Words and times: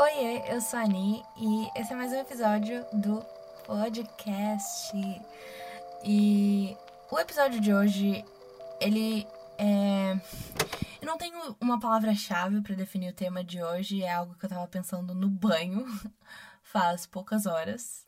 Oiê, 0.00 0.50
eu 0.50 0.62
sou 0.62 0.78
a 0.78 0.84
Ani 0.84 1.22
e 1.36 1.68
esse 1.78 1.92
é 1.92 1.94
mais 1.94 2.10
um 2.10 2.20
episódio 2.20 2.86
do 2.90 3.22
podcast. 3.66 4.96
E 6.02 6.74
o 7.10 7.18
episódio 7.18 7.60
de 7.60 7.70
hoje, 7.70 8.24
ele 8.80 9.26
é. 9.58 10.18
Eu 11.02 11.06
não 11.06 11.18
tenho 11.18 11.54
uma 11.60 11.78
palavra-chave 11.78 12.62
para 12.62 12.74
definir 12.74 13.10
o 13.10 13.14
tema 13.14 13.44
de 13.44 13.62
hoje, 13.62 14.02
é 14.02 14.10
algo 14.10 14.34
que 14.38 14.46
eu 14.46 14.48
tava 14.48 14.66
pensando 14.68 15.14
no 15.14 15.28
banho 15.28 15.84
faz 16.64 17.04
poucas 17.04 17.44
horas. 17.44 18.06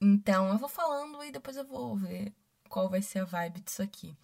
Então 0.00 0.48
eu 0.48 0.58
vou 0.58 0.68
falando 0.68 1.22
e 1.22 1.30
depois 1.30 1.56
eu 1.56 1.64
vou 1.64 1.96
ver 1.96 2.34
qual 2.68 2.88
vai 2.88 3.02
ser 3.02 3.20
a 3.20 3.24
vibe 3.24 3.60
disso 3.60 3.82
aqui. 3.82 4.16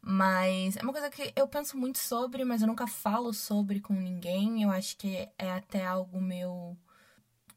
Mas 0.00 0.76
é 0.76 0.82
uma 0.82 0.92
coisa 0.92 1.10
que 1.10 1.32
eu 1.36 1.46
penso 1.48 1.76
muito 1.76 1.98
sobre, 1.98 2.44
mas 2.44 2.62
eu 2.62 2.68
nunca 2.68 2.86
falo 2.86 3.32
sobre 3.32 3.80
com 3.80 3.92
ninguém. 3.94 4.62
Eu 4.62 4.70
acho 4.70 4.96
que 4.96 5.28
é 5.38 5.52
até 5.52 5.84
algo 5.84 6.20
meu 6.20 6.76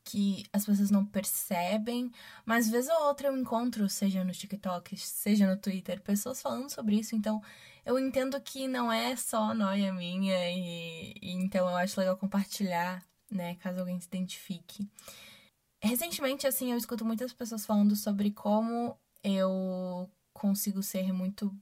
que 0.03 0.45
as 0.51 0.65
pessoas 0.65 0.91
não 0.91 1.05
percebem, 1.05 2.12
mas 2.45 2.70
vez 2.70 2.89
ou 2.89 3.07
outra 3.07 3.27
eu 3.27 3.38
encontro, 3.38 3.88
seja 3.88 4.23
no 4.23 4.31
TikTok, 4.31 4.98
seja 4.98 5.48
no 5.48 5.55
Twitter, 5.55 6.01
pessoas 6.01 6.41
falando 6.41 6.70
sobre 6.70 6.98
isso, 6.98 7.15
então 7.15 7.41
eu 7.85 7.98
entendo 7.99 8.39
que 8.41 8.67
não 8.67 8.91
é 8.91 9.15
só 9.15 9.53
noia 9.53 9.93
minha 9.93 10.49
e, 10.49 11.13
e 11.21 11.31
então 11.34 11.70
eu 11.70 11.76
acho 11.76 11.99
legal 11.99 12.17
compartilhar, 12.17 13.03
né, 13.29 13.55
caso 13.55 13.79
alguém 13.79 13.99
se 13.99 14.07
identifique. 14.07 14.89
Recentemente, 15.84 16.45
assim, 16.45 16.71
eu 16.71 16.77
escuto 16.77 17.03
muitas 17.03 17.34
pessoas 17.34 17.65
falando 17.65 17.95
sobre 17.95 18.31
como 18.31 18.98
eu 19.23 20.09
consigo 20.41 20.81
ser 20.81 21.13
muito. 21.13 21.55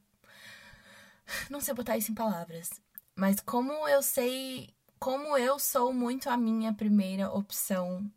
Não 1.52 1.60
sei 1.60 1.74
botar 1.74 1.98
isso 1.98 2.12
em 2.12 2.16
palavras. 2.16 2.82
Mas 3.16 3.42
como 3.42 3.88
eu 3.90 4.02
sei. 4.02 4.70
Como 4.98 5.38
eu 5.38 5.58
sou 5.60 5.94
muito 5.94 6.30
a 6.30 6.36
minha 6.36 6.74
primeira 6.74 7.32
opção, 7.32 8.12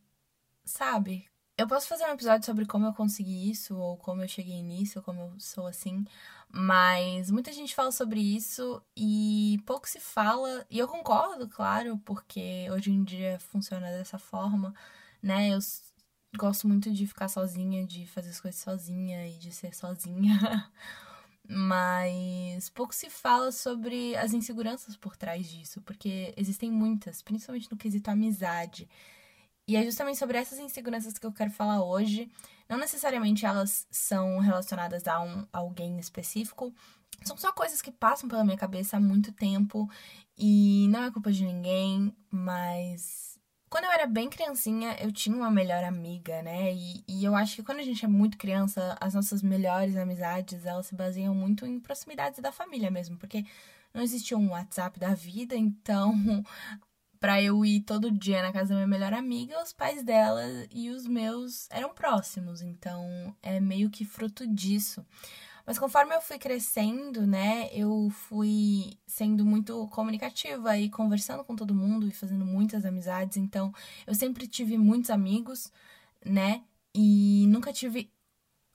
sabe? 0.65 1.29
Eu 1.57 1.69
posso 1.69 1.87
fazer 1.87 2.05
um 2.07 2.13
episódio 2.13 2.45
sobre 2.45 2.67
como 2.67 2.87
eu 2.87 2.93
consegui 2.93 3.51
isso, 3.51 3.77
ou 3.77 3.97
como 3.97 4.23
eu 4.23 4.29
cheguei 4.29 4.63
nisso, 4.63 4.99
ou 4.99 5.05
como 5.05 5.21
eu 5.21 5.35
sou 5.39 5.67
assim. 5.69 6.05
Mas 6.49 7.31
muita 7.31 7.53
gente 7.53 7.75
fala 7.75 7.93
sobre 7.93 8.21
isso 8.21 8.83
e 8.97 9.63
pouco 9.67 9.89
se 9.89 10.01
fala. 10.01 10.67
E 10.71 10.79
eu 10.79 10.89
concordo, 10.89 11.49
claro, 11.49 11.99
porque 12.05 12.69
hoje 12.71 12.91
em 12.91 13.05
dia 13.05 13.39
funciona 13.39 13.89
dessa 13.91 14.19
forma, 14.19 14.75
né? 15.23 15.51
Eu 15.51 15.61
gosto 16.37 16.67
muito 16.67 16.91
de 16.93 17.07
ficar 17.07 17.29
sozinha, 17.29 17.87
de 17.87 18.07
fazer 18.07 18.31
as 18.31 18.41
coisas 18.41 18.61
sozinha 18.61 19.27
e 19.29 19.39
de 19.39 19.53
ser 19.53 19.75
sozinha. 19.75 20.71
Mas 21.49 22.71
pouco 22.71 22.95
se 22.95 23.11
fala 23.11 23.51
sobre 23.53 24.17
as 24.17 24.33
inseguranças 24.33 24.97
por 24.97 25.17
trás 25.17 25.47
disso, 25.49 25.83
porque 25.83 26.33
existem 26.37 26.71
muitas, 26.71 27.21
principalmente 27.21 27.71
no 27.71 27.77
quesito 27.77 28.11
amizade. 28.11 28.89
E 29.67 29.77
é 29.77 29.85
justamente 29.85 30.19
sobre 30.19 30.39
essas 30.39 30.59
inseguranças 30.59 31.19
que 31.19 31.27
eu 31.27 31.33
quero 31.33 31.51
falar 31.51 31.83
hoje. 31.83 32.31
Não 32.69 32.79
necessariamente 32.79 33.45
elas 33.45 33.87
são 33.91 34.39
relacionadas 34.39 35.07
a 35.07 35.21
um 35.21 35.47
alguém 35.53 35.99
específico, 35.99 36.75
são 37.25 37.37
só 37.37 37.53
coisas 37.53 37.81
que 37.81 37.91
passam 37.91 38.29
pela 38.29 38.45
minha 38.45 38.57
cabeça 38.57 38.97
há 38.97 39.01
muito 39.01 39.33
tempo 39.33 39.89
e 40.37 40.89
não 40.89 41.05
é 41.05 41.11
culpa 41.11 41.31
de 41.31 41.45
ninguém, 41.45 42.15
mas 42.31 43.32
quando 43.73 43.85
eu 43.85 43.91
era 43.91 44.07
bem 44.07 44.29
criancinha, 44.29 44.95
eu 45.01 45.11
tinha 45.11 45.35
uma 45.35 45.51
melhor 45.51 45.83
amiga, 45.83 46.43
né? 46.43 46.75
E, 46.75 47.03
e, 47.09 47.25
eu 47.25 47.35
acho 47.35 47.57
que 47.57 47.63
quando 47.63 47.79
a 47.79 47.83
gente 47.83 48.05
é 48.05 48.09
muito 48.09 48.37
criança, 48.37 48.99
as 49.01 49.15
nossas 49.15 49.43
melhores 49.43 49.97
amizades, 49.97 50.67
elas 50.67 50.89
se 50.89 50.95
baseiam 50.95 51.35
muito 51.35 51.65
em 51.65 51.81
proximidades 51.81 52.39
da 52.41 52.53
família 52.53 52.91
mesmo, 52.91 53.17
porque 53.17 53.47
não 53.95 54.03
existia 54.03 54.37
um 54.37 54.51
WhatsApp 54.51 55.01
da 55.01 55.15
vida, 55.15 55.57
então 55.57 56.13
para 57.19 57.41
eu 57.41 57.65
ir 57.65 57.81
todo 57.81 58.11
dia 58.11 58.43
na 58.43 58.53
casa 58.53 58.69
da 58.69 58.75
minha 58.75 58.87
melhor 58.87 59.15
amiga, 59.15 59.63
os 59.63 59.73
pais 59.73 60.03
dela 60.03 60.43
e 60.71 60.91
os 60.91 61.07
meus 61.07 61.67
eram 61.71 61.95
próximos, 61.95 62.61
então 62.61 63.35
é 63.43 63.59
meio 63.59 63.89
que 63.89 64.05
fruto 64.05 64.47
disso. 64.47 65.03
Mas 65.67 65.79
conforme 65.79 66.15
eu 66.15 66.21
fui 66.21 66.39
crescendo, 66.39 67.27
né, 67.27 67.69
eu 67.73 68.11
fui 68.11 68.99
sendo 69.07 69.45
muito 69.45 69.87
comunicativa 69.89 70.77
e 70.79 70.91
conversando 70.91 71.45
com 71.45 71.55
todo 71.57 71.75
mundo 71.75 72.09
e 72.09 72.13
fazendo 72.13 72.45
muitas 72.45 72.85
amizades. 72.85 73.37
Então, 73.37 73.73
eu 74.07 74.15
sempre 74.15 74.47
tive 74.47 74.77
muitos 74.77 75.11
amigos, 75.11 75.71
né, 76.25 76.63
e 76.95 77.47
nunca 77.49 77.73
tive 77.73 78.13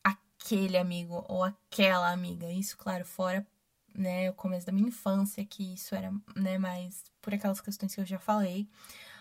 aquele 0.04 0.78
amigo 0.78 1.26
ou 1.28 1.44
aquela 1.44 2.12
amiga. 2.12 2.52
Isso, 2.52 2.78
claro, 2.78 3.06
fora, 3.06 3.46
né, 3.94 4.30
o 4.30 4.34
começo 4.34 4.66
da 4.66 4.72
minha 4.72 4.88
infância, 4.88 5.46
que 5.46 5.74
isso 5.74 5.96
era, 5.96 6.12
né, 6.36 6.58
mais 6.58 7.04
por 7.22 7.34
aquelas 7.34 7.62
questões 7.62 7.94
que 7.94 8.02
eu 8.02 8.06
já 8.06 8.20
falei. 8.20 8.68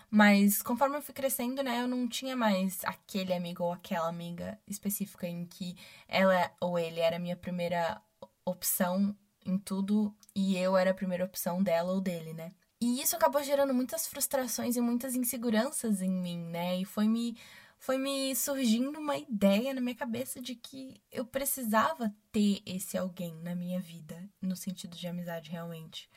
Mas 0.09 0.61
conforme 0.61 0.97
eu 0.97 1.01
fui 1.01 1.13
crescendo, 1.13 1.61
né, 1.61 1.81
eu 1.81 1.87
não 1.87 2.07
tinha 2.07 2.35
mais 2.35 2.83
aquele 2.85 3.33
amigo 3.33 3.63
ou 3.63 3.73
aquela 3.73 4.07
amiga 4.07 4.57
específica 4.67 5.27
em 5.27 5.45
que 5.45 5.75
ela 6.07 6.49
ou 6.61 6.79
ele 6.79 6.99
era 6.99 7.17
a 7.17 7.19
minha 7.19 7.35
primeira 7.35 8.01
opção 8.45 9.15
em 9.45 9.57
tudo 9.57 10.15
e 10.33 10.57
eu 10.57 10.77
era 10.77 10.91
a 10.91 10.93
primeira 10.93 11.25
opção 11.25 11.61
dela 11.61 11.91
ou 11.91 11.99
dele, 11.99 12.33
né? 12.33 12.53
E 12.79 13.01
isso 13.01 13.15
acabou 13.15 13.43
gerando 13.43 13.73
muitas 13.73 14.07
frustrações 14.07 14.75
e 14.75 14.81
muitas 14.81 15.15
inseguranças 15.15 16.01
em 16.01 16.11
mim, 16.11 16.39
né? 16.39 16.79
E 16.79 16.85
foi 16.85 17.07
me 17.07 17.35
foi 17.79 17.97
me 17.97 18.35
surgindo 18.35 18.99
uma 18.99 19.17
ideia 19.17 19.73
na 19.73 19.81
minha 19.81 19.95
cabeça 19.95 20.41
de 20.41 20.55
que 20.55 20.99
eu 21.11 21.25
precisava 21.25 22.13
ter 22.31 22.61
esse 22.65 22.97
alguém 22.97 23.35
na 23.43 23.55
minha 23.55 23.79
vida, 23.79 24.27
no 24.41 24.55
sentido 24.55 24.97
de 24.97 25.07
amizade 25.07 25.51
realmente, 25.51 26.09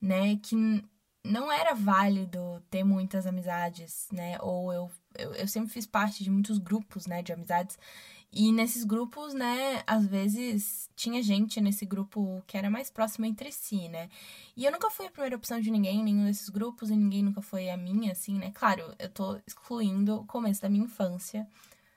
né? 0.00 0.36
Que 0.36 0.84
não 1.24 1.50
era 1.50 1.74
válido 1.74 2.62
ter 2.70 2.84
muitas 2.84 3.26
amizades, 3.26 4.06
né? 4.12 4.36
Ou 4.40 4.72
eu, 4.72 4.90
eu, 5.16 5.34
eu, 5.34 5.48
sempre 5.48 5.72
fiz 5.72 5.86
parte 5.86 6.22
de 6.22 6.30
muitos 6.30 6.58
grupos, 6.58 7.06
né, 7.06 7.22
de 7.22 7.32
amizades. 7.32 7.78
E 8.30 8.52
nesses 8.52 8.84
grupos, 8.84 9.32
né, 9.32 9.82
às 9.86 10.04
vezes 10.06 10.90
tinha 10.96 11.22
gente 11.22 11.60
nesse 11.60 11.86
grupo 11.86 12.42
que 12.46 12.58
era 12.58 12.68
mais 12.68 12.90
próxima 12.90 13.26
entre 13.28 13.50
si, 13.52 13.88
né? 13.88 14.10
E 14.56 14.64
eu 14.64 14.72
nunca 14.72 14.90
fui 14.90 15.06
a 15.06 15.10
primeira 15.10 15.36
opção 15.36 15.60
de 15.60 15.70
ninguém 15.70 16.00
em 16.00 16.04
nenhum 16.04 16.26
desses 16.26 16.48
grupos 16.48 16.90
e 16.90 16.96
ninguém 16.96 17.22
nunca 17.22 17.40
foi 17.40 17.70
a 17.70 17.76
minha, 17.76 18.12
assim, 18.12 18.36
né? 18.36 18.50
Claro, 18.52 18.94
eu 18.98 19.08
tô 19.08 19.40
excluindo 19.46 20.16
o 20.16 20.26
começo 20.26 20.60
da 20.60 20.68
minha 20.68 20.84
infância, 20.84 21.46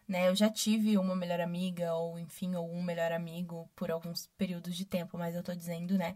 né? 0.08 0.30
Eu 0.30 0.36
já 0.36 0.50
tive 0.50 0.98
uma 0.98 1.16
melhor 1.16 1.42
amiga, 1.42 1.94
ou 1.96 2.20
enfim, 2.20 2.56
ou 2.56 2.72
um 2.72 2.84
melhor 2.84 3.12
amigo 3.12 3.68
por 3.76 3.92
alguns 3.92 4.28
períodos 4.38 4.76
de 4.76 4.86
tempo, 4.86 5.18
mas 5.18 5.36
eu 5.36 5.44
tô 5.44 5.54
dizendo, 5.54 5.98
né? 5.98 6.16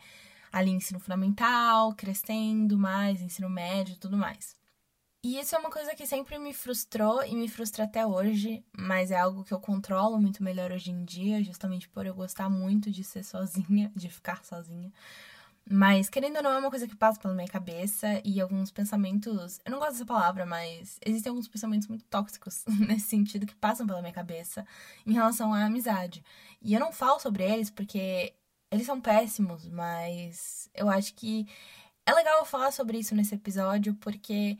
Ali 0.51 0.71
ensino 0.71 0.99
fundamental, 0.99 1.93
crescendo 1.95 2.77
mais, 2.77 3.21
ensino 3.21 3.49
médio 3.49 3.93
e 3.93 3.97
tudo 3.97 4.17
mais. 4.17 4.55
E 5.23 5.39
isso 5.39 5.55
é 5.55 5.59
uma 5.59 5.69
coisa 5.69 5.93
que 5.93 6.07
sempre 6.07 6.39
me 6.39 6.51
frustrou 6.51 7.23
e 7.23 7.35
me 7.35 7.47
frustra 7.47 7.83
até 7.83 8.05
hoje, 8.05 8.65
mas 8.75 9.11
é 9.11 9.19
algo 9.19 9.43
que 9.43 9.53
eu 9.53 9.59
controlo 9.59 10.19
muito 10.19 10.43
melhor 10.43 10.71
hoje 10.71 10.89
em 10.89 11.05
dia, 11.05 11.43
justamente 11.43 11.87
por 11.87 12.07
eu 12.07 12.15
gostar 12.15 12.49
muito 12.49 12.89
de 12.89 13.03
ser 13.03 13.23
sozinha, 13.23 13.91
de 13.95 14.09
ficar 14.09 14.43
sozinha. 14.43 14.91
Mas, 15.69 16.09
querendo 16.09 16.37
ou 16.37 16.43
não, 16.43 16.51
é 16.51 16.57
uma 16.57 16.71
coisa 16.71 16.87
que 16.87 16.95
passa 16.95 17.19
pela 17.19 17.35
minha 17.35 17.47
cabeça 17.47 18.19
e 18.25 18.41
alguns 18.41 18.71
pensamentos. 18.71 19.59
Eu 19.63 19.71
não 19.71 19.79
gosto 19.79 19.91
dessa 19.93 20.05
palavra, 20.05 20.43
mas 20.43 20.97
existem 21.05 21.29
alguns 21.29 21.47
pensamentos 21.47 21.87
muito 21.87 22.03
tóxicos 22.05 22.63
nesse 22.87 23.07
sentido 23.07 23.45
que 23.45 23.55
passam 23.55 23.85
pela 23.85 24.01
minha 24.01 24.13
cabeça 24.13 24.65
em 25.05 25.13
relação 25.13 25.53
à 25.53 25.65
amizade. 25.65 26.23
E 26.61 26.73
eu 26.73 26.79
não 26.79 26.91
falo 26.91 27.19
sobre 27.19 27.43
eles 27.43 27.69
porque 27.69 28.33
eles 28.71 28.85
são 28.85 29.01
péssimos, 29.01 29.67
mas 29.67 30.69
eu 30.73 30.89
acho 30.89 31.13
que 31.13 31.45
é 32.05 32.13
legal 32.13 32.45
falar 32.45 32.71
sobre 32.71 32.97
isso 32.97 33.13
nesse 33.15 33.35
episódio 33.35 33.93
porque 33.95 34.57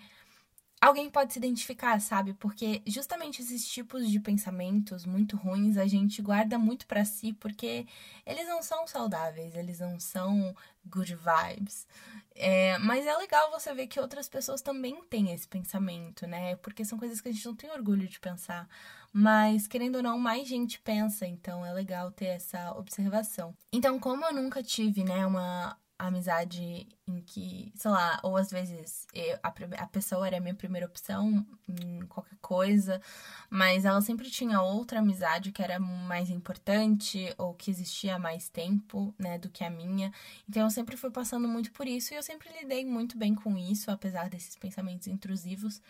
alguém 0.82 1.12
pode 1.12 1.32
se 1.32 1.40
identificar, 1.40 2.02
sabe? 2.02 2.34
Porque 2.34 2.82
justamente 2.88 3.42
esses 3.42 3.68
tipos 3.68 4.10
de 4.10 4.20
pensamentos 4.20 5.06
muito 5.06 5.38
ruins 5.38 5.78
a 5.78 5.86
gente 5.86 6.22
guarda 6.24 6.58
muito 6.58 6.88
para 6.88 7.06
si 7.06 7.34
porque 7.34 7.86
eles 8.26 8.48
não 8.48 8.64
são 8.64 8.88
saudáveis, 8.88 9.56
eles 9.56 9.80
não 9.80 10.00
são 10.00 10.56
good 10.84 11.16
vibes. 11.16 11.88
É, 12.34 12.80
mas 12.80 13.06
é 13.06 13.16
legal 13.16 13.52
você 13.52 13.72
ver 13.74 13.86
que 13.86 14.00
outras 14.00 14.28
pessoas 14.28 14.62
também 14.62 15.04
têm 15.04 15.32
esse 15.32 15.48
pensamento, 15.48 16.26
né? 16.26 16.56
Porque 16.56 16.84
são 16.84 16.98
coisas 16.98 17.22
que 17.22 17.30
a 17.30 17.32
gente 17.32 17.46
não 17.46 17.56
tem 17.56 17.70
orgulho 17.70 18.08
de 18.08 18.20
pensar. 18.20 18.68
Mas, 19.14 19.68
querendo 19.68 19.98
ou 19.98 20.04
não, 20.04 20.18
mais 20.18 20.48
gente 20.48 20.80
pensa, 20.80 21.28
então 21.28 21.66
é 21.66 21.74
legal 21.74 22.12
ter 22.12 22.28
essa 22.28 22.72
observação. 22.72 23.54
Então, 23.72 24.00
como 24.00 24.26
eu 24.26 24.34
nunca 24.34 24.64
tive, 24.64 25.04
né, 25.04 25.26
uma 25.26 25.78
amizade 26.08 26.88
em 27.08 27.22
que, 27.22 27.72
sei 27.76 27.92
lá, 27.92 28.20
ou 28.24 28.38
às 28.38 28.50
vezes 28.50 29.06
eu, 29.14 29.38
a, 29.44 29.54
a 29.84 29.88
pessoa 29.88 30.26
era 30.28 30.38
a 30.38 30.40
minha 30.40 30.56
primeira 30.56 30.86
opção 30.86 31.46
em 31.68 32.02
qualquer 32.08 32.38
coisa, 32.42 33.02
mas 33.50 33.86
ela 33.86 34.02
sempre 34.02 34.30
tinha 34.30 34.62
outra 34.62 35.00
amizade 35.00 35.52
que 35.52 35.62
era 35.62 35.80
mais 35.80 36.30
importante 36.30 37.34
ou 37.38 37.54
que 37.54 37.70
existia 37.70 38.16
há 38.16 38.20
mais 38.20 38.50
tempo, 38.50 39.14
né, 39.18 39.38
do 39.38 39.50
que 39.50 39.64
a 39.64 39.70
minha. 39.70 40.12
Então 40.50 40.64
eu 40.64 40.70
sempre 40.70 40.98
fui 40.98 41.12
passando 41.12 41.48
muito 41.48 41.72
por 41.72 41.88
isso 41.88 42.14
e 42.14 42.18
eu 42.18 42.24
sempre 42.24 42.50
lidei 42.60 42.86
muito 42.86 43.18
bem 43.18 43.36
com 43.36 43.58
isso, 43.58 43.92
apesar 43.92 44.30
desses 44.30 44.56
pensamentos 44.56 45.08
intrusivos, 45.08 45.82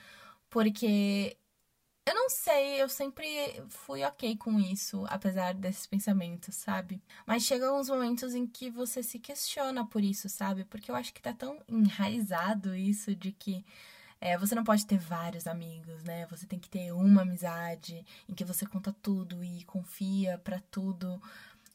porque 0.50 1.38
eu 2.12 2.16
não 2.16 2.30
sei, 2.30 2.82
eu 2.82 2.90
sempre 2.90 3.64
fui 3.70 4.04
ok 4.04 4.36
com 4.38 4.60
isso, 4.60 5.06
apesar 5.10 5.54
desses 5.54 5.88
pensamentos, 5.88 6.56
sabe? 6.56 7.02
Mas 7.26 7.44
chega 7.44 7.68
alguns 7.68 7.90
momentos 7.90 8.36
em 8.36 8.46
que 8.48 8.70
você 8.70 9.02
se 9.04 9.20
questiona 9.20 9.86
por 9.86 10.04
isso, 10.04 10.28
sabe? 10.30 10.66
Porque 10.66 10.92
eu 10.92 10.96
acho 10.96 11.14
que 11.14 11.22
tá 11.22 11.34
tão 11.34 11.60
enraizado 11.68 12.76
isso 12.76 13.16
de 13.16 13.32
que 13.32 13.66
É, 14.22 14.38
você 14.38 14.56
não 14.56 14.64
pode 14.64 14.86
ter 14.88 14.98
vários 15.00 15.48
amigos, 15.48 16.04
né? 16.04 16.26
Você 16.28 16.46
tem 16.48 16.60
que 16.60 16.70
ter 16.70 16.92
uma 16.94 17.24
amizade 17.24 18.06
em 18.30 18.34
que 18.34 18.46
você 18.46 18.66
conta 18.66 18.96
tudo 19.02 19.44
e 19.44 19.64
confia 19.66 20.38
para 20.40 20.62
tudo. 20.72 21.22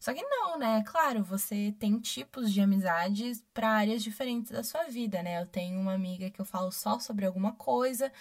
Só 0.00 0.15
que 0.15 0.23
não, 0.23 0.59
né? 0.59 0.83
Claro, 0.87 1.25
você 1.25 1.75
tem 1.79 1.99
tipos 2.00 2.53
de 2.53 2.61
amizades 2.61 3.44
para 3.53 3.71
áreas 3.71 4.03
diferentes 4.03 4.53
da 4.53 4.62
sua 4.62 4.85
vida, 4.85 5.23
né? 5.23 5.41
Eu 5.43 5.47
tenho 5.47 5.81
uma 5.81 5.94
amiga 5.94 6.31
que 6.31 6.41
eu 6.41 6.44
falo 6.44 6.71
só 6.71 6.99
sobre 7.00 7.27
alguma 7.27 7.53
coisa, 7.53 8.12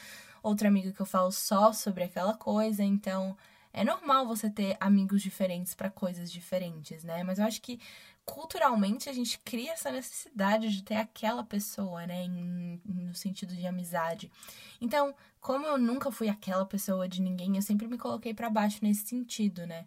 outra 0.46 0.68
amiga 0.68 0.92
que 0.92 1.02
eu 1.02 1.06
falo 1.06 1.32
só 1.32 1.74
sobre 1.74 2.04
aquela 2.04 2.36
coisa, 2.36 2.84
então 2.84 3.36
é 3.74 3.84
normal 3.84 4.28
você 4.28 4.50
ter 4.50 4.78
amigos 4.80 5.22
diferentes 5.22 5.74
para 5.74 5.90
coisas 5.90 6.32
diferentes, 6.32 7.04
né? 7.04 7.24
Mas 7.24 7.40
eu 7.40 7.46
acho 7.46 7.62
que 7.62 7.80
culturalmente 8.24 9.10
a 9.10 9.14
gente 9.14 9.40
cria 9.40 9.74
essa 9.74 9.92
necessidade 9.92 10.70
de 10.70 10.84
ter 10.84 10.96
aquela 10.96 11.44
pessoa, 11.44 12.06
né? 12.06 12.24
Em, 12.24 12.80
no 12.86 13.14
sentido 13.16 13.56
de 13.56 13.66
amizade. 13.66 14.32
Então, 14.80 15.16
como 15.42 15.66
eu 15.66 15.78
nunca 15.78 16.12
fui 16.12 16.30
aquela 16.30 16.66
pessoa 16.66 17.08
de 17.08 17.22
ninguém, 17.22 17.56
eu 17.56 17.62
sempre 17.62 17.88
me 17.88 17.98
coloquei 17.98 18.34
para 18.34 18.50
baixo 18.50 18.80
nesse 18.82 19.08
sentido, 19.08 19.66
né? 19.66 19.86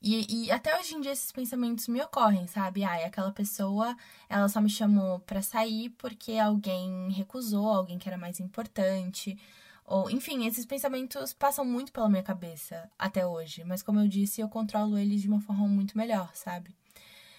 E, 0.00 0.46
e, 0.46 0.50
até 0.52 0.78
hoje 0.78 0.94
em 0.94 1.00
dia 1.00 1.12
esses 1.12 1.32
pensamentos 1.32 1.88
me 1.88 2.00
ocorrem, 2.00 2.46
sabe? 2.46 2.84
Ai, 2.84 3.04
aquela 3.04 3.32
pessoa, 3.32 3.96
ela 4.28 4.48
só 4.48 4.60
me 4.60 4.70
chamou 4.70 5.18
para 5.20 5.42
sair 5.42 5.90
porque 5.90 6.38
alguém 6.38 7.10
recusou, 7.10 7.68
alguém 7.68 7.98
que 7.98 8.08
era 8.08 8.16
mais 8.16 8.38
importante. 8.38 9.36
Ou, 9.84 10.10
enfim, 10.10 10.46
esses 10.46 10.66
pensamentos 10.66 11.32
passam 11.32 11.64
muito 11.64 11.92
pela 11.92 12.08
minha 12.08 12.22
cabeça 12.22 12.90
até 12.98 13.26
hoje. 13.26 13.64
Mas 13.64 13.82
como 13.82 14.00
eu 14.00 14.08
disse, 14.08 14.40
eu 14.40 14.48
controlo 14.48 14.98
eles 14.98 15.20
de 15.22 15.28
uma 15.28 15.40
forma 15.40 15.66
muito 15.66 15.96
melhor, 15.98 16.30
sabe? 16.34 16.70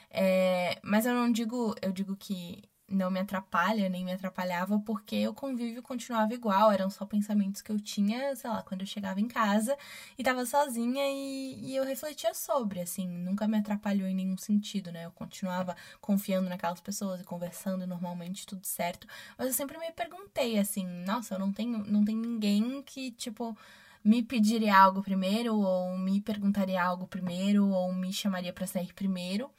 É, 0.10 0.80
mas 0.84 1.06
eu 1.06 1.14
não 1.14 1.32
digo, 1.32 1.76
eu 1.82 1.92
digo 1.92 2.16
que 2.16 2.64
não 2.89 3.09
me 3.12 3.19
atrapalha, 3.19 3.89
nem 3.89 4.03
me 4.03 4.12
atrapalhava, 4.12 4.80
porque 4.80 5.27
o 5.27 5.33
convívio 5.33 5.81
continuava 5.81 6.33
igual, 6.33 6.71
eram 6.71 6.89
só 6.89 7.06
pensamentos 7.06 7.62
que 7.62 7.71
eu 7.71 7.80
tinha, 7.80 8.36
sei 8.36 8.50
lá, 8.50 8.62
quando 8.63 8.81
eu 8.81 8.88
chegava 8.88 9.19
em 9.19 9.27
casa 9.27 9.77
e 10.18 10.24
tava 10.24 10.45
sozinha 10.45 11.03
e, 11.07 11.59
e 11.71 11.75
eu 11.75 11.83
refletia 11.83 12.33
sobre, 12.33 12.81
assim, 12.81 13.07
nunca 13.07 13.47
me 13.47 13.57
atrapalhou 13.57 14.07
em 14.07 14.15
nenhum 14.15 14.38
sentido, 14.38 14.91
né? 14.91 15.06
Eu 15.06 15.12
continuava 15.12 15.75
confiando 16.01 16.50
naquelas 16.50 16.81
pessoas 16.81 17.21
e 17.21 17.24
conversando 17.24 17.86
normalmente, 17.88 18.45
tudo 18.45 18.65
certo, 18.65 19.07
mas 19.38 19.47
eu 19.47 19.53
sempre 19.53 19.77
me 19.77 19.91
perguntei, 19.91 20.57
assim, 20.57 20.86
nossa, 21.06 21.36
eu 21.36 21.39
não 21.39 21.51
tenho, 21.51 21.80
não 21.86 22.03
tem 22.03 22.15
ninguém 22.15 22.81
que, 22.83 23.12
tipo, 23.12 23.57
me 24.03 24.24
pediria 24.24 24.77
algo 24.77 25.01
primeiro, 25.01 25.56
ou 25.56 25.97
me 25.97 26.21
perguntaria 26.21 26.81
algo 26.81 27.07
primeiro, 27.07 27.68
ou 27.69 27.94
me 27.94 28.12
chamaria 28.13 28.53
para 28.53 28.68
sair 28.68 28.94
primeiro. 28.94 29.51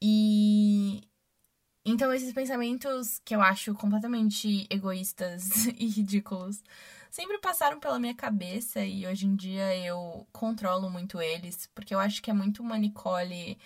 E 0.00 1.02
então 1.84 2.12
esses 2.12 2.32
pensamentos 2.32 3.20
que 3.24 3.34
eu 3.34 3.42
acho 3.42 3.74
completamente 3.74 4.66
egoístas 4.70 5.66
e 5.78 5.86
ridículos 5.88 6.62
sempre 7.10 7.38
passaram 7.38 7.80
pela 7.80 7.98
minha 7.98 8.14
cabeça 8.14 8.80
e 8.84 9.06
hoje 9.06 9.26
em 9.26 9.36
dia 9.36 9.76
eu 9.76 10.26
controlo 10.32 10.88
muito 10.90 11.20
eles, 11.20 11.68
porque 11.74 11.94
eu 11.94 12.00
acho 12.00 12.22
que 12.22 12.30
é 12.30 12.34
muito 12.34 12.62
uma 12.62 12.78
Nicole 12.78 13.58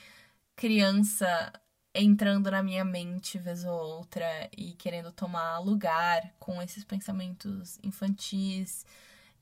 criança 0.56 1.52
entrando 1.94 2.50
na 2.50 2.62
minha 2.62 2.84
mente 2.84 3.38
vez 3.38 3.64
ou 3.64 3.78
outra 3.78 4.26
e 4.56 4.72
querendo 4.74 5.12
tomar 5.12 5.58
lugar 5.58 6.34
com 6.38 6.60
esses 6.62 6.84
pensamentos 6.84 7.78
infantis 7.82 8.84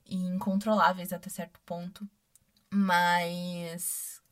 e 0.07 0.17
incontroláveis 0.17 1.13
até 1.13 1.31
certo 1.31 1.61
ponto. 1.65 2.09
Mas 2.71 4.23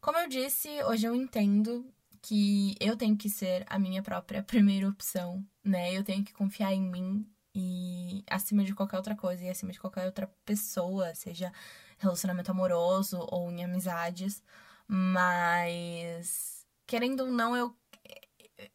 como 0.00 0.18
eu 0.18 0.28
disse, 0.28 0.68
hoje 0.84 1.06
eu 1.06 1.14
entendo 1.14 1.86
que 2.22 2.76
eu 2.80 2.96
tenho 2.96 3.16
que 3.16 3.28
ser 3.28 3.64
a 3.68 3.78
minha 3.78 4.02
própria 4.02 4.42
primeira 4.42 4.88
opção, 4.88 5.44
né? 5.64 5.92
Eu 5.92 6.04
tenho 6.04 6.24
que 6.24 6.32
confiar 6.32 6.72
em 6.72 6.82
mim 6.82 7.26
e 7.54 8.24
acima 8.30 8.64
de 8.64 8.74
qualquer 8.74 8.96
outra 8.96 9.16
coisa 9.16 9.44
e 9.44 9.50
acima 9.50 9.72
de 9.72 9.80
qualquer 9.80 10.06
outra 10.06 10.26
pessoa, 10.44 11.14
seja 11.14 11.52
relacionamento 11.98 12.50
amoroso 12.50 13.18
ou 13.30 13.50
em 13.50 13.64
amizades, 13.64 14.42
mas 14.88 16.66
querendo 16.86 17.20
ou 17.24 17.30
não, 17.30 17.56
eu 17.56 17.76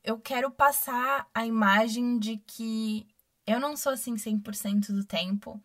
eu 0.03 0.19
quero 0.19 0.51
passar 0.51 1.29
a 1.33 1.45
imagem 1.45 2.19
de 2.19 2.37
que 2.45 3.07
eu 3.45 3.59
não 3.59 3.77
sou 3.77 3.93
assim 3.93 4.15
100% 4.15 4.87
do 4.91 5.05
tempo. 5.05 5.61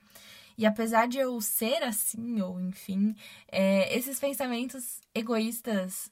E 0.57 0.67
apesar 0.67 1.09
de 1.09 1.19
eu 1.19 1.41
ser 1.41 1.83
assim, 1.83 2.41
ou 2.41 2.61
enfim, 2.61 3.15
é, 3.51 3.97
esses 3.97 4.21
pensamentos 4.21 5.01
egoístas 5.15 6.12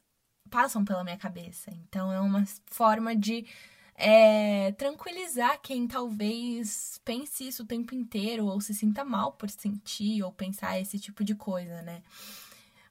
passam 0.50 0.84
pela 0.84 1.04
minha 1.04 1.16
cabeça. 1.16 1.70
Então 1.70 2.12
é 2.12 2.20
uma 2.20 2.44
forma 2.66 3.16
de 3.16 3.46
é, 3.94 4.72
tranquilizar 4.72 5.60
quem 5.62 5.86
talvez 5.86 7.00
pense 7.04 7.46
isso 7.46 7.62
o 7.62 7.66
tempo 7.66 7.94
inteiro, 7.94 8.46
ou 8.46 8.60
se 8.60 8.74
sinta 8.74 9.04
mal 9.04 9.32
por 9.32 9.50
sentir, 9.50 10.22
ou 10.22 10.32
pensar 10.32 10.80
esse 10.80 10.98
tipo 10.98 11.22
de 11.22 11.34
coisa, 11.34 11.82
né? 11.82 12.02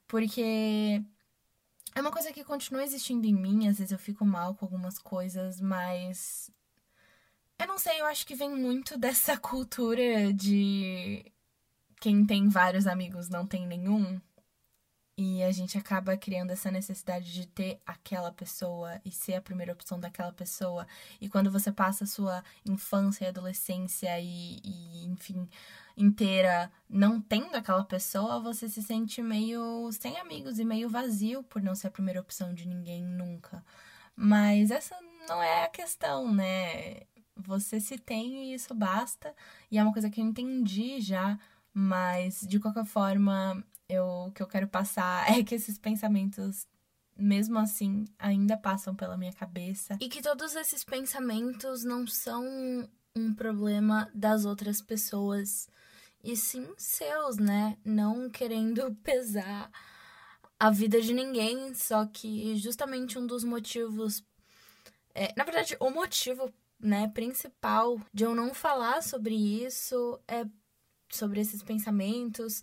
Porque 0.07 1.03
é 1.95 2.01
uma 2.01 2.11
coisa 2.11 2.31
que 2.31 2.43
continua 2.43 2.83
existindo 2.83 3.27
em 3.27 3.33
mim, 3.33 3.67
às 3.67 3.77
vezes 3.77 3.91
eu 3.91 3.99
fico 3.99 4.25
mal 4.25 4.55
com 4.55 4.65
algumas 4.65 4.99
coisas, 4.99 5.59
mas. 5.59 6.51
Eu 7.59 7.67
não 7.67 7.77
sei, 7.77 7.99
eu 7.99 8.05
acho 8.05 8.25
que 8.25 8.35
vem 8.35 8.55
muito 8.55 8.97
dessa 8.99 9.37
cultura 9.37 10.31
de 10.33 11.25
quem 11.99 12.25
tem 12.25 12.47
vários 12.47 12.87
amigos 12.87 13.29
não 13.29 13.45
tem 13.45 13.67
nenhum. 13.67 14.21
E 15.21 15.43
a 15.43 15.51
gente 15.51 15.77
acaba 15.77 16.15
criando 16.15 16.51
essa 16.51 16.71
necessidade 16.71 17.33
de 17.33 17.45
ter 17.45 17.81
aquela 17.85 18.31
pessoa 18.31 19.01
e 19.03 19.11
ser 19.11 19.33
a 19.33 19.41
primeira 19.41 19.73
opção 19.73 19.99
daquela 19.99 20.31
pessoa. 20.31 20.87
E 21.19 21.27
quando 21.27 21.51
você 21.51 21.73
passa 21.73 22.05
a 22.05 22.07
sua 22.07 22.41
infância 22.65 23.25
e 23.25 23.27
adolescência 23.27 24.17
e, 24.17 24.61
e 24.63 25.05
enfim, 25.07 25.45
inteira 25.97 26.71
não 26.89 27.19
tendo 27.19 27.53
aquela 27.55 27.83
pessoa, 27.83 28.39
você 28.39 28.69
se 28.69 28.81
sente 28.81 29.21
meio 29.21 29.91
sem 29.91 30.17
amigos 30.17 30.57
e 30.57 30.63
meio 30.63 30.87
vazio 30.87 31.43
por 31.43 31.61
não 31.61 31.75
ser 31.75 31.87
a 31.87 31.91
primeira 31.91 32.21
opção 32.21 32.53
de 32.53 32.65
ninguém 32.65 33.03
nunca. 33.03 33.61
Mas 34.15 34.71
essa 34.71 34.95
não 35.27 35.43
é 35.43 35.65
a 35.65 35.69
questão, 35.69 36.33
né? 36.33 37.01
Você 37.35 37.81
se 37.81 37.97
tem 37.97 38.51
e 38.51 38.53
isso 38.53 38.73
basta. 38.73 39.35
E 39.69 39.77
é 39.77 39.83
uma 39.83 39.91
coisa 39.91 40.09
que 40.09 40.21
eu 40.21 40.25
entendi 40.25 41.01
já 41.01 41.37
mas, 41.73 42.41
de 42.47 42.59
qualquer 42.59 42.85
forma, 42.85 43.63
eu, 43.89 44.05
o 44.05 44.31
que 44.31 44.41
eu 44.41 44.47
quero 44.47 44.67
passar 44.67 45.25
é 45.35 45.43
que 45.43 45.55
esses 45.55 45.77
pensamentos, 45.77 46.67
mesmo 47.17 47.57
assim, 47.57 48.05
ainda 48.17 48.55
passam 48.55 48.95
pela 48.95 49.17
minha 49.17 49.33
cabeça. 49.33 49.97
E 49.99 50.07
que 50.07 50.21
todos 50.21 50.55
esses 50.55 50.83
pensamentos 50.83 51.83
não 51.83 52.05
são 52.05 52.87
um 53.15 53.33
problema 53.33 54.09
das 54.13 54.45
outras 54.45 54.81
pessoas, 54.81 55.67
e 56.23 56.37
sim 56.37 56.67
seus, 56.77 57.37
né? 57.37 57.77
Não 57.83 58.29
querendo 58.29 58.95
pesar 59.03 59.71
a 60.59 60.69
vida 60.69 61.01
de 61.01 61.13
ninguém, 61.13 61.73
só 61.73 62.05
que 62.05 62.55
justamente 62.57 63.17
um 63.17 63.25
dos 63.25 63.43
motivos. 63.43 64.23
É, 65.15 65.33
na 65.35 65.43
verdade, 65.43 65.75
o 65.79 65.89
motivo 65.89 66.53
né, 66.79 67.07
principal 67.09 67.99
de 68.13 68.23
eu 68.23 68.35
não 68.35 68.53
falar 68.53 69.01
sobre 69.01 69.35
isso 69.35 70.19
é 70.27 70.45
sobre 71.09 71.39
esses 71.41 71.63
pensamentos 71.63 72.61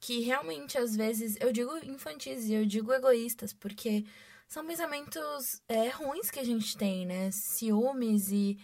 que 0.00 0.20
realmente 0.20 0.78
às 0.78 0.96
vezes 0.96 1.36
eu 1.38 1.52
digo 1.52 1.76
infantis 1.84 2.46
e 2.46 2.54
eu 2.54 2.64
digo 2.64 2.92
egoístas, 2.92 3.52
porque 3.52 4.04
são 4.48 4.66
pensamentos 4.66 5.62
é, 5.68 5.88
ruins 5.90 6.30
que 6.30 6.40
a 6.40 6.44
gente 6.44 6.76
tem, 6.76 7.06
né? 7.06 7.30
Ciúmes 7.30 8.32
e, 8.32 8.58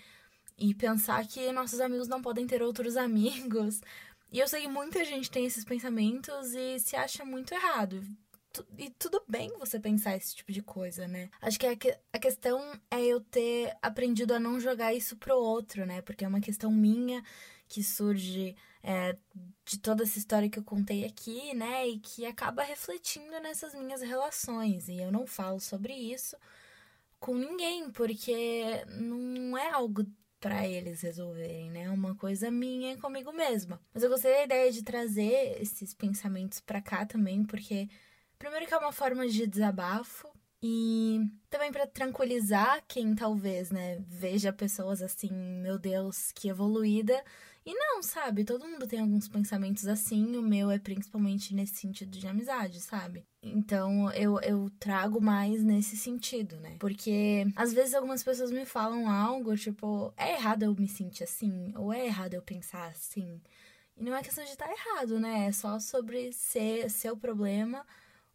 e 0.59 0.75
pensar 0.75 1.27
que 1.27 1.53
nossos 1.53 1.81
amigos 1.81 2.09
não 2.09 2.23
podem 2.23 2.47
ter 2.47 2.63
outros 2.63 2.97
amigos. 2.99 3.81
E 4.33 4.41
eu 4.41 4.49
sei 4.49 4.63
que 4.63 4.69
muita 4.69 5.05
gente 5.05 5.31
tem 5.31 5.45
esses 5.47 5.65
pensamentos 5.65 6.53
e 6.55 6.81
se 6.81 6.97
acha 6.97 7.25
muito 7.25 7.53
errado. 7.55 8.03
E 8.79 8.89
tudo 8.99 9.23
bem 9.29 9.53
você 9.59 9.79
pensar 9.79 10.17
esse 10.17 10.35
tipo 10.35 10.51
de 10.51 10.63
coisa, 10.63 11.07
né? 11.07 11.29
Acho 11.43 11.61
que 11.61 11.67
a, 11.67 11.77
que 11.77 11.97
a 12.13 12.19
questão 12.19 12.81
é 12.91 13.05
eu 13.05 13.21
ter 13.21 13.77
aprendido 13.83 14.33
a 14.35 14.41
não 14.41 14.59
jogar 14.59 14.95
isso 14.95 15.17
pro 15.19 15.37
outro, 15.37 15.85
né? 15.85 16.01
Porque 16.01 16.25
é 16.25 16.29
uma 16.29 16.41
questão 16.41 16.73
minha 16.73 17.23
que 17.69 17.83
surge 17.83 18.57
é, 18.87 19.17
de 19.65 19.79
toda 19.81 20.05
essa 20.05 20.19
história 20.19 20.49
que 20.49 20.59
eu 20.59 20.65
contei 20.65 21.05
aqui, 21.05 21.53
né? 21.55 21.89
E 21.89 21.99
que 21.99 22.25
acaba 22.27 22.63
refletindo 22.63 23.41
nessas 23.41 23.75
minhas 23.75 24.01
relações. 24.03 24.89
E 24.89 24.99
eu 25.01 25.11
não 25.13 25.27
falo 25.27 25.61
sobre 25.61 25.93
isso 25.95 26.37
com 27.21 27.35
ninguém, 27.37 27.91
porque 27.91 28.85
não 28.89 29.59
é 29.59 29.71
algo 29.73 30.07
para 30.41 30.67
eles 30.69 31.01
resolverem, 31.03 31.71
né? 31.71 31.85
É 31.85 31.91
uma 31.91 32.15
coisa 32.15 32.51
minha 32.51 32.97
comigo 32.99 33.33
mesma. 33.33 33.81
Mas 33.93 34.03
eu 34.05 34.11
gostei 34.11 34.33
da 34.33 34.45
ideia 34.45 34.73
de 34.73 34.83
trazer 34.85 35.61
esses 35.61 35.93
pensamentos 35.95 36.61
para 36.61 36.81
cá 36.83 37.05
também, 37.07 37.45
porque 37.45 37.89
primeiro 38.39 38.67
que 38.67 38.75
é 38.75 38.79
uma 38.79 38.93
forma 38.93 39.27
de 39.29 39.47
desabafo, 39.47 40.29
E 40.63 41.21
também 41.51 41.71
para 41.71 41.87
tranquilizar 41.87 42.83
quem 42.89 43.15
talvez, 43.15 43.71
né, 43.71 43.99
veja 44.09 44.53
pessoas 44.53 45.03
assim, 45.03 45.31
meu 45.33 45.79
Deus, 45.79 46.33
que 46.33 46.49
evoluída. 46.49 47.23
E 47.67 47.75
não, 47.75 48.01
sabe? 48.01 48.45
Todo 48.45 48.69
mundo 48.69 48.87
tem 48.87 49.01
alguns 49.01 49.27
pensamentos 49.27 49.89
assim. 49.89 50.37
O 50.37 50.43
meu 50.43 50.71
é 50.71 50.79
principalmente 50.79 51.53
nesse 51.53 51.75
sentido 51.75 52.17
de 52.17 52.29
amizade, 52.29 52.81
sabe? 52.81 53.27
Então 53.43 54.09
eu, 54.13 54.41
eu 54.41 54.71
trago 54.79 55.21
mais 55.21 55.65
nesse 55.65 55.97
sentido, 55.97 56.61
né? 56.61 56.77
Porque 56.79 57.45
às 57.57 57.73
vezes 57.73 57.95
algumas 57.95 58.23
pessoas 58.23 58.53
me 58.53 58.65
falam 58.65 59.11
algo, 59.11 59.57
tipo, 59.57 60.15
é 60.17 60.35
errado 60.35 60.63
eu 60.63 60.77
me 60.77 60.87
sentir 60.87 61.25
assim, 61.25 61.73
ou 61.77 61.93
é 61.93 62.07
errado 62.07 62.35
eu 62.35 62.43
pensar 62.43 62.87
assim. 62.87 63.43
E 63.97 64.05
não 64.05 64.15
é 64.15 64.23
questão 64.23 64.45
de 64.45 64.51
estar 64.51 64.71
errado, 64.71 65.19
né? 65.19 65.47
É 65.47 65.53
só 65.53 65.81
sobre 65.81 66.33
ser 66.33 66.89
seu 66.89 67.17
problema 67.17 67.85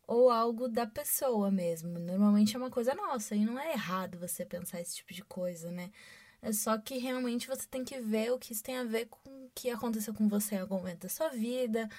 ou 0.05 0.29
algo 0.29 0.67
da 0.67 0.85
pessoa 0.85 1.49
mesmo. 1.49 1.97
Normalmente 1.99 2.53
é 2.53 2.59
uma 2.59 2.69
coisa 2.69 2.93
nossa 2.93 3.33
e 3.33 3.45
não 3.45 3.57
é 3.57 3.71
errado 3.71 4.19
você 4.19 4.45
pensar 4.45 4.81
esse 4.81 4.97
tipo 4.97 5.13
de 5.13 5.23
coisa, 5.23 5.71
né? 5.71 5.89
É 6.41 6.51
só 6.51 6.77
que 6.77 6.97
realmente 6.97 7.47
você 7.47 7.67
tem 7.67 7.83
que 7.83 7.99
ver 7.99 8.31
o 8.31 8.39
que 8.39 8.53
isso 8.53 8.63
tem 8.63 8.77
a 8.77 8.83
ver 8.83 9.07
com 9.07 9.29
o 9.29 9.51
que 9.53 9.69
aconteceu 9.69 10.13
com 10.13 10.27
você 10.27 10.55
em 10.55 10.59
algum 10.59 10.77
momento 10.77 11.03
da 11.03 11.09
sua 11.09 11.29
vida, 11.29 11.89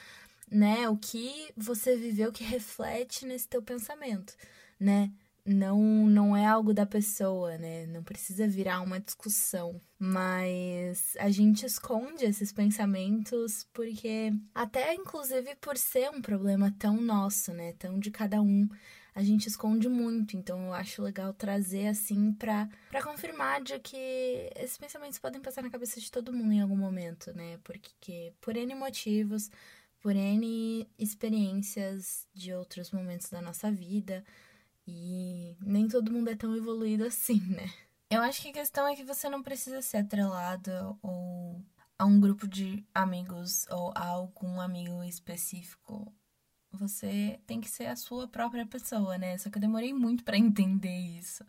né? 0.50 0.88
O 0.88 0.96
que 0.96 1.52
você 1.56 1.96
viveu 1.96 2.32
que 2.32 2.44
reflete 2.44 3.26
nesse 3.26 3.48
teu 3.48 3.62
pensamento, 3.62 4.36
né? 4.80 5.12
não 5.44 5.78
não 5.80 6.36
é 6.36 6.46
algo 6.46 6.72
da 6.72 6.86
pessoa, 6.86 7.58
né? 7.58 7.86
Não 7.86 8.02
precisa 8.02 8.46
virar 8.46 8.80
uma 8.80 9.00
discussão, 9.00 9.80
mas 9.98 11.16
a 11.18 11.30
gente 11.30 11.66
esconde 11.66 12.24
esses 12.24 12.52
pensamentos 12.52 13.66
porque 13.72 14.32
até 14.54 14.94
inclusive 14.94 15.54
por 15.56 15.76
ser 15.76 16.10
um 16.10 16.22
problema 16.22 16.72
tão 16.78 17.00
nosso, 17.00 17.52
né? 17.52 17.72
Tão 17.74 17.98
de 17.98 18.10
cada 18.10 18.40
um, 18.40 18.68
a 19.14 19.22
gente 19.22 19.46
esconde 19.48 19.88
muito. 19.88 20.36
Então 20.36 20.66
eu 20.66 20.72
acho 20.72 21.02
legal 21.02 21.32
trazer 21.32 21.88
assim 21.88 22.32
para 22.32 22.68
para 22.90 23.02
confirmar 23.02 23.62
de 23.62 23.78
que 23.78 24.50
esses 24.56 24.78
pensamentos 24.78 25.18
podem 25.18 25.40
passar 25.40 25.62
na 25.62 25.70
cabeça 25.70 26.00
de 26.00 26.10
todo 26.10 26.32
mundo 26.32 26.52
em 26.52 26.60
algum 26.60 26.76
momento, 26.76 27.32
né? 27.34 27.58
Porque 27.64 28.32
por 28.40 28.56
N 28.56 28.74
motivos, 28.74 29.50
por 30.00 30.16
N 30.16 30.88
experiências 30.98 32.26
de 32.34 32.52
outros 32.52 32.90
momentos 32.90 33.30
da 33.30 33.40
nossa 33.40 33.70
vida, 33.70 34.24
e 34.86 35.56
nem 35.60 35.86
todo 35.88 36.10
mundo 36.12 36.30
é 36.30 36.36
tão 36.36 36.56
evoluído 36.56 37.04
assim, 37.04 37.40
né? 37.48 37.70
Eu 38.10 38.20
acho 38.20 38.42
que 38.42 38.48
a 38.48 38.52
questão 38.52 38.86
é 38.86 38.94
que 38.94 39.04
você 39.04 39.28
não 39.28 39.42
precisa 39.42 39.80
ser 39.80 39.98
atrelado 39.98 40.98
ou 41.02 41.62
a 41.98 42.04
um 42.04 42.20
grupo 42.20 42.46
de 42.46 42.84
amigos 42.94 43.66
ou 43.70 43.92
a 43.94 44.04
algum 44.04 44.60
amigo 44.60 45.02
específico. 45.04 46.12
Você 46.72 47.40
tem 47.46 47.60
que 47.60 47.68
ser 47.68 47.86
a 47.86 47.96
sua 47.96 48.26
própria 48.28 48.66
pessoa, 48.66 49.18
né? 49.18 49.36
Só 49.38 49.50
que 49.50 49.58
eu 49.58 49.60
demorei 49.60 49.92
muito 49.92 50.24
para 50.24 50.36
entender 50.38 50.98
isso. 51.18 51.44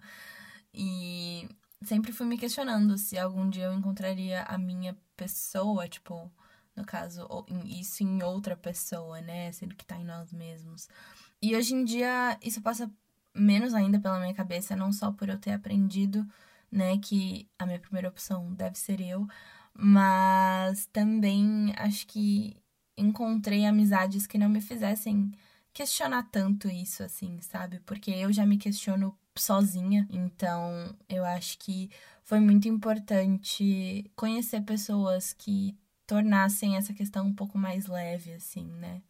E 0.74 1.48
sempre 1.84 2.12
fui 2.12 2.25
me 2.25 2.38
questionando 2.38 2.98
se 2.98 3.18
algum 3.18 3.50
dia 3.50 3.65
eu 3.65 3.74
encontraria 3.74 4.44
a 4.44 4.58
minha 4.58 4.98
pessoa, 5.15 5.88
tipo, 5.88 6.32
no 6.75 6.86
caso, 6.86 7.27
isso 7.65 8.03
em 8.03 8.24
outra 8.24 8.56
pessoa, 8.58 9.22
né? 9.22 9.51
Sendo 9.51 9.75
que 9.75 9.86
tá 9.86 9.98
em 9.98 10.06
nós 10.06 10.32
mesmos. 10.34 10.88
E 11.42 11.56
hoje 11.56 11.74
em 11.75 11.84
dia 11.84 12.38
isso 12.42 12.62
passa 12.62 12.92
menos 13.36 13.74
ainda 13.74 14.00
pela 14.00 14.20
minha 14.20 14.34
cabeça, 14.34 14.75
não 14.75 14.92
só 14.92 15.12
por 15.12 15.30
eu 15.30 15.38
ter 15.38 15.51
aprendido, 15.51 16.25
né, 16.72 16.98
que 17.00 17.50
a 17.58 17.65
minha 17.65 17.80
primeira 17.80 18.08
opção 18.10 18.53
deve 18.53 18.77
ser 18.77 19.01
eu, 19.01 19.27
mas 19.74 20.86
também 20.88 21.74
acho 21.77 22.06
que 22.08 22.56
encontrei 22.97 23.65
amizades 23.65 24.27
que 24.27 24.38
não 24.38 24.50
me 24.50 24.62
fizessem 24.62 25.31
questionar 25.73 26.23
tanto 26.31 26.69
isso, 26.69 27.03
assim, 27.03 27.39
sabe? 27.41 27.79
Porque 27.85 28.12
eu 28.12 28.31
já 28.31 28.45
me 28.45 28.57
questiono 28.57 29.17
sozinha, 29.35 30.07
então 30.09 30.95
eu 31.09 31.25
acho 31.25 31.57
que 31.57 31.89
foi 32.23 32.39
muito 32.39 32.67
importante 32.67 34.09
conhecer 34.15 34.62
pessoas 34.62 35.33
que 35.33 35.75
tornassem 36.05 36.77
essa 36.77 36.93
questão 36.93 37.25
um 37.25 37.33
pouco 37.33 37.57
mais 37.57 37.88
leve, 37.88 38.33
assim, 38.33 38.65
né? 38.65 39.01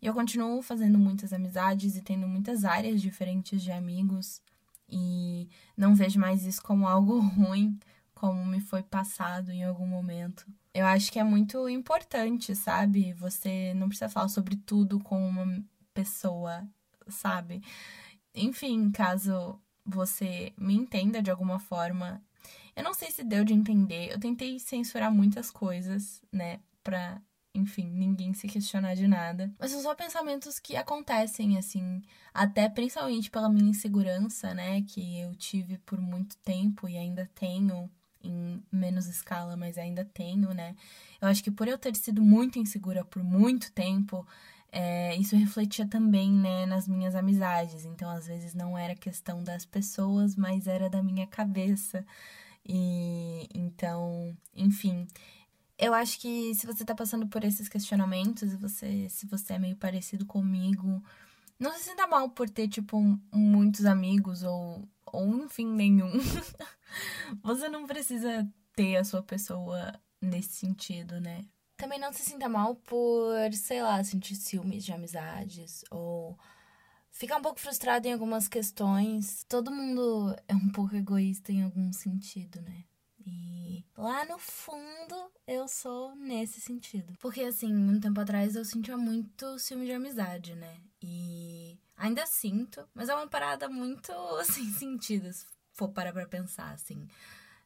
E 0.00 0.06
eu 0.06 0.12
continuo 0.12 0.60
fazendo 0.62 0.98
muitas 0.98 1.32
amizades 1.32 1.96
e 1.96 2.02
tendo 2.02 2.26
muitas 2.26 2.64
áreas 2.64 3.00
diferentes 3.00 3.62
de 3.62 3.70
amigos. 3.70 4.42
E 4.88 5.48
não 5.76 5.94
vejo 5.94 6.18
mais 6.18 6.44
isso 6.44 6.60
como 6.60 6.88
algo 6.88 7.20
ruim, 7.38 7.78
como 8.12 8.44
me 8.44 8.60
foi 8.60 8.82
passado 8.82 9.50
em 9.52 9.64
algum 9.64 9.86
momento. 9.86 10.44
Eu 10.74 10.86
acho 10.86 11.12
que 11.12 11.18
é 11.18 11.24
muito 11.24 11.68
importante, 11.68 12.54
sabe? 12.56 13.12
Você 13.14 13.74
não 13.74 13.88
precisa 13.88 14.08
falar 14.08 14.28
sobre 14.28 14.56
tudo 14.56 14.98
com 15.00 15.28
uma 15.28 15.62
pessoa, 15.92 16.66
sabe? 17.08 17.62
Enfim, 18.34 18.90
caso 18.90 19.60
você 19.84 20.52
me 20.56 20.74
entenda 20.74 21.22
de 21.22 21.30
alguma 21.30 21.58
forma. 21.58 22.22
Eu 22.74 22.82
não 22.84 22.94
sei 22.94 23.10
se 23.10 23.22
deu 23.22 23.44
de 23.44 23.52
entender. 23.52 24.10
Eu 24.10 24.18
tentei 24.18 24.58
censurar 24.58 25.12
muitas 25.12 25.50
coisas, 25.50 26.22
né, 26.32 26.60
pra 26.82 27.20
enfim, 27.54 27.84
ninguém 27.90 28.32
se 28.32 28.48
questionar 28.48 28.94
de 28.94 29.06
nada. 29.06 29.52
Mas 29.58 29.72
são 29.72 29.82
só 29.82 29.94
pensamentos 29.94 30.58
que 30.58 30.74
acontecem, 30.74 31.58
assim, 31.58 32.00
até 32.32 32.68
principalmente 32.68 33.30
pela 33.30 33.48
minha 33.50 33.68
insegurança, 33.70 34.54
né, 34.54 34.82
que 34.82 35.20
eu 35.20 35.34
tive 35.36 35.76
por 35.78 36.00
muito 36.00 36.36
tempo 36.38 36.88
e 36.88 36.96
ainda 36.96 37.30
tenho 37.34 37.90
em 38.22 38.62
menos 38.70 39.06
escala, 39.06 39.56
mas 39.56 39.78
ainda 39.78 40.04
tenho, 40.04 40.52
né? 40.54 40.74
Eu 41.20 41.28
acho 41.28 41.42
que 41.42 41.50
por 41.50 41.68
eu 41.68 41.78
ter 41.78 41.94
sido 41.96 42.22
muito 42.22 42.58
insegura 42.58 43.04
por 43.04 43.22
muito 43.22 43.72
tempo, 43.72 44.26
é, 44.70 45.14
isso 45.16 45.36
refletia 45.36 45.86
também, 45.86 46.32
né, 46.32 46.66
nas 46.66 46.88
minhas 46.88 47.14
amizades. 47.14 47.84
Então, 47.84 48.10
às 48.10 48.26
vezes 48.26 48.54
não 48.54 48.76
era 48.76 48.94
questão 48.94 49.42
das 49.44 49.64
pessoas, 49.66 50.34
mas 50.36 50.66
era 50.66 50.88
da 50.88 51.02
minha 51.02 51.26
cabeça. 51.26 52.04
E 52.66 53.48
então, 53.54 54.36
enfim, 54.54 55.06
eu 55.78 55.92
acho 55.94 56.18
que 56.20 56.54
se 56.54 56.66
você 56.66 56.84
tá 56.84 56.94
passando 56.94 57.26
por 57.26 57.44
esses 57.44 57.68
questionamentos, 57.68 58.54
você, 58.54 59.08
se 59.08 59.26
você 59.26 59.54
é 59.54 59.58
meio 59.58 59.76
parecido 59.76 60.24
comigo, 60.24 61.02
não 61.58 61.72
se 61.74 61.84
sinta 61.84 62.06
mal 62.06 62.30
por 62.30 62.48
ter, 62.48 62.68
tipo, 62.68 62.98
muitos 63.32 63.84
amigos 63.84 64.42
ou, 64.42 64.88
ou 65.12 65.44
enfim, 65.44 65.66
nenhum. 65.66 66.10
você 67.42 67.68
não 67.68 67.86
precisa 67.86 68.50
ter 68.74 68.96
a 68.96 69.04
sua 69.04 69.22
pessoa 69.22 69.92
nesse 70.20 70.54
sentido, 70.54 71.20
né? 71.20 71.44
Também 71.76 71.98
não 71.98 72.12
se 72.12 72.22
sinta 72.22 72.48
mal 72.48 72.76
por, 72.76 73.52
sei 73.52 73.82
lá, 73.82 74.02
sentir 74.02 74.36
ciúmes 74.36 74.84
de 74.84 74.92
amizades 74.92 75.84
ou 75.90 76.38
ficar 77.10 77.36
um 77.36 77.42
pouco 77.42 77.60
frustrado 77.60 78.06
em 78.06 78.12
algumas 78.12 78.48
questões. 78.48 79.44
Todo 79.48 79.70
mundo 79.70 80.34
é 80.48 80.54
um 80.54 80.70
pouco 80.70 80.94
egoísta 80.94 81.52
em 81.52 81.62
algum 81.62 81.92
sentido, 81.92 82.60
né? 82.62 82.84
E 83.26 83.84
lá 83.96 84.24
no 84.24 84.38
fundo 84.38 85.30
eu 85.46 85.68
sou 85.68 86.14
nesse 86.16 86.60
sentido. 86.60 87.14
Porque 87.18 87.42
assim, 87.42 87.74
um 87.74 88.00
tempo 88.00 88.20
atrás 88.20 88.54
eu 88.54 88.64
sentia 88.64 88.96
muito 88.96 89.58
ciúme 89.58 89.86
de 89.86 89.92
amizade, 89.92 90.54
né? 90.54 90.80
Ainda 92.02 92.26
sinto, 92.26 92.84
mas 92.92 93.08
é 93.08 93.14
uma 93.14 93.28
parada 93.28 93.68
muito 93.68 94.12
sem 94.42 94.64
sentido, 94.74 95.32
se 95.32 95.46
for 95.72 95.88
parar 95.88 96.12
pra 96.12 96.26
pensar, 96.26 96.72
assim. 96.72 97.06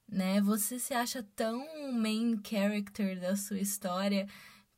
Né? 0.07 0.43
Você 0.43 0.79
se 0.79 0.93
acha 0.93 1.27
tão 1.35 1.91
main 1.95 2.39
character 2.47 3.19
da 3.19 3.35
sua 3.35 3.59
história 3.59 4.29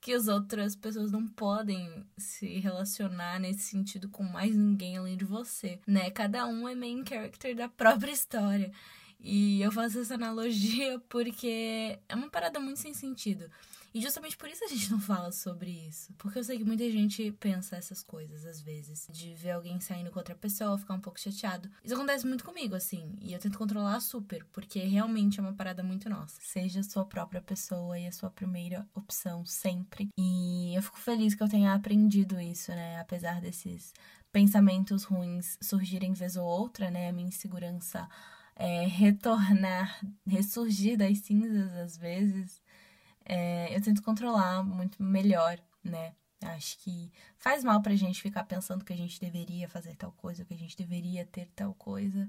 que 0.00 0.12
as 0.12 0.28
outras 0.28 0.76
pessoas 0.76 1.10
não 1.10 1.26
podem 1.26 2.06
se 2.16 2.60
relacionar 2.60 3.40
nesse 3.40 3.64
sentido 3.64 4.08
com 4.08 4.22
mais 4.22 4.54
ninguém 4.54 4.96
além 4.96 5.16
de 5.16 5.24
você, 5.24 5.80
né? 5.84 6.08
Cada 6.12 6.46
um 6.46 6.68
é 6.68 6.76
main 6.76 7.04
character 7.04 7.56
da 7.56 7.68
própria 7.68 8.12
história. 8.12 8.70
E 9.18 9.60
eu 9.60 9.72
faço 9.72 9.98
essa 9.98 10.14
analogia 10.14 11.00
porque 11.08 11.98
é 12.08 12.14
uma 12.14 12.30
parada 12.30 12.60
muito 12.60 12.78
sem 12.78 12.94
sentido. 12.94 13.50
E 13.94 14.00
justamente 14.00 14.36
por 14.36 14.48
isso 14.48 14.64
a 14.64 14.68
gente 14.68 14.90
não 14.90 15.00
fala 15.00 15.32
sobre 15.32 15.70
isso. 15.70 16.12
Porque 16.18 16.38
eu 16.38 16.44
sei 16.44 16.58
que 16.58 16.64
muita 16.64 16.88
gente 16.90 17.32
pensa 17.32 17.76
essas 17.76 18.02
coisas 18.02 18.44
às 18.44 18.60
vezes. 18.60 19.06
De 19.10 19.34
ver 19.34 19.52
alguém 19.52 19.80
saindo 19.80 20.10
com 20.10 20.18
outra 20.18 20.34
pessoa, 20.34 20.78
ficar 20.78 20.94
um 20.94 21.00
pouco 21.00 21.20
chateado. 21.20 21.70
Isso 21.82 21.94
acontece 21.94 22.26
muito 22.26 22.44
comigo, 22.44 22.74
assim. 22.74 23.14
E 23.20 23.32
eu 23.32 23.38
tento 23.38 23.58
controlar 23.58 24.00
super, 24.00 24.44
porque 24.52 24.80
realmente 24.80 25.38
é 25.40 25.42
uma 25.42 25.54
parada 25.54 25.82
muito 25.82 26.08
nossa. 26.08 26.40
Seja 26.40 26.80
a 26.80 26.84
sua 26.84 27.04
própria 27.04 27.40
pessoa 27.40 27.98
e 27.98 28.06
a 28.06 28.12
sua 28.12 28.30
primeira 28.30 28.86
opção, 28.94 29.44
sempre. 29.46 30.08
E 30.18 30.74
eu 30.76 30.82
fico 30.82 30.98
feliz 30.98 31.34
que 31.34 31.42
eu 31.42 31.48
tenha 31.48 31.74
aprendido 31.74 32.40
isso, 32.40 32.70
né? 32.70 32.98
Apesar 33.00 33.40
desses 33.40 33.92
pensamentos 34.30 35.04
ruins 35.04 35.56
surgirem 35.60 36.12
vez 36.12 36.36
ou 36.36 36.46
outra, 36.46 36.90
né? 36.90 37.08
A 37.08 37.12
minha 37.12 37.28
insegurança 37.28 38.08
é, 38.58 38.86
retornar, 38.86 40.00
ressurgir 40.26 40.98
das 40.98 41.18
cinzas 41.18 41.72
às 41.74 41.96
vezes, 41.96 42.60
é, 43.28 43.76
eu 43.76 43.82
tento 43.82 44.02
controlar 44.02 44.64
muito 44.64 45.02
melhor, 45.02 45.60
né? 45.84 46.14
Acho 46.42 46.78
que 46.78 47.12
faz 47.36 47.62
mal 47.64 47.82
pra 47.82 47.94
gente 47.96 48.22
ficar 48.22 48.44
pensando 48.44 48.84
que 48.84 48.92
a 48.92 48.96
gente 48.96 49.20
deveria 49.20 49.68
fazer 49.68 49.94
tal 49.96 50.12
coisa, 50.12 50.44
que 50.44 50.54
a 50.54 50.58
gente 50.58 50.76
deveria 50.76 51.26
ter 51.26 51.48
tal 51.54 51.74
coisa. 51.74 52.28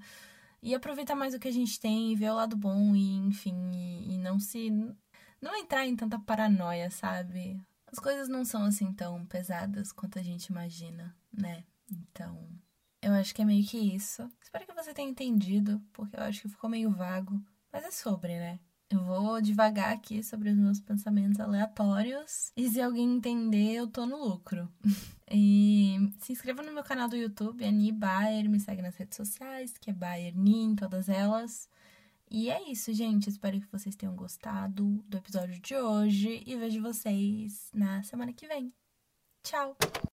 E 0.61 0.75
aproveitar 0.75 1.15
mais 1.15 1.33
o 1.33 1.39
que 1.39 1.47
a 1.47 1.53
gente 1.53 1.79
tem 1.79 2.11
e 2.11 2.15
ver 2.15 2.31
o 2.31 2.35
lado 2.35 2.57
bom 2.57 2.95
e, 2.95 3.15
enfim, 3.17 3.55
e, 3.73 4.15
e 4.15 4.17
não 4.17 4.39
se. 4.39 4.69
não 5.41 5.55
entrar 5.55 5.85
em 5.87 5.95
tanta 5.95 6.19
paranoia, 6.19 6.89
sabe? 6.91 7.61
As 7.87 7.99
coisas 7.99 8.27
não 8.27 8.43
são 8.45 8.63
assim 8.65 8.91
tão 8.93 9.25
pesadas 9.25 9.91
quanto 9.91 10.19
a 10.19 10.23
gente 10.23 10.47
imagina, 10.47 11.15
né? 11.31 11.63
Então, 11.91 12.37
Eu 13.01 13.13
acho 13.13 13.33
que 13.33 13.41
é 13.41 13.45
meio 13.45 13.65
que 13.65 13.77
isso. 13.77 14.29
Espero 14.41 14.65
que 14.65 14.73
você 14.73 14.93
tenha 14.93 15.09
entendido, 15.09 15.81
porque 15.93 16.15
eu 16.17 16.23
acho 16.23 16.41
que 16.41 16.49
ficou 16.49 16.69
meio 16.69 16.91
vago. 16.91 17.41
Mas 17.71 17.85
é 17.85 17.91
sobre, 17.91 18.37
né? 18.37 18.59
Eu 18.91 19.03
vou 19.03 19.39
devagar 19.39 19.93
aqui 19.93 20.23
sobre 20.23 20.49
os 20.49 20.57
meus 20.57 20.79
pensamentos 20.79 21.39
aleatórios. 21.39 22.51
E 22.57 22.67
se 22.67 22.81
alguém 22.81 23.17
entender, 23.17 23.75
eu 23.75 23.87
tô 23.87 24.05
no 24.07 24.17
lucro. 24.17 24.67
e 25.29 26.11
se 26.19 26.33
inscreva 26.33 26.63
no 26.63 26.73
meu 26.73 26.83
canal 26.83 27.07
do 27.07 27.15
YouTube, 27.15 27.63
Ani 27.63 27.91
Bayer. 27.91 28.49
Me 28.49 28.59
segue 28.59 28.81
nas 28.81 28.95
redes 28.95 29.15
sociais, 29.15 29.77
que 29.77 29.91
é 29.91 29.93
Bayer 29.93 30.35
Ni 30.35 30.63
em 30.63 30.75
todas 30.75 31.07
elas. 31.07 31.69
E 32.31 32.49
é 32.49 32.71
isso, 32.71 32.91
gente. 32.91 33.29
Espero 33.29 33.61
que 33.61 33.71
vocês 33.71 33.95
tenham 33.95 34.15
gostado 34.15 35.03
do 35.07 35.17
episódio 35.17 35.59
de 35.59 35.75
hoje. 35.75 36.43
E 36.47 36.55
vejo 36.55 36.81
vocês 36.81 37.69
na 37.71 38.01
semana 38.01 38.33
que 38.33 38.47
vem. 38.47 38.73
Tchau! 39.43 39.77